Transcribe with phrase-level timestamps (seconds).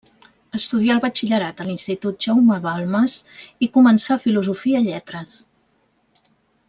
[0.59, 3.17] Estudià el batxillerat a l’Institut Jaume Balmes
[3.67, 5.37] i començà Filosofia i Lletres.